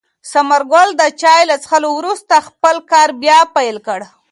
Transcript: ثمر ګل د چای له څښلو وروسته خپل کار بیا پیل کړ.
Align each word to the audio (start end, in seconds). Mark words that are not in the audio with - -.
ثمر 0.31 0.61
ګل 0.71 0.89
د 1.01 1.03
چای 1.21 1.41
له 1.49 1.55
څښلو 1.63 1.89
وروسته 1.99 2.35
خپل 2.47 2.75
کار 2.91 3.09
بیا 3.23 3.39
پیل 3.55 3.77
کړ. 3.87 3.99